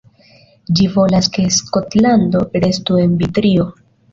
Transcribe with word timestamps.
Ĝi 0.77 0.87
volas 0.95 1.29
ke 1.35 1.45
Skotlando 1.57 2.43
restu 2.67 2.99
en 3.05 3.17
Britio. 3.21 3.71